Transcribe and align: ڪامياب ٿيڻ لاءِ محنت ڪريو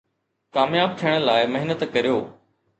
ڪامياب 0.55 0.89
ٿيڻ 1.01 1.15
لاءِ 1.27 1.47
محنت 1.53 1.81
ڪريو 1.93 2.17